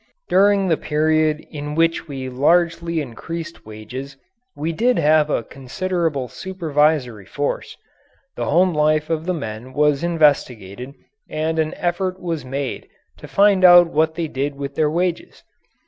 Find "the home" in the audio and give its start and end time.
8.35-8.73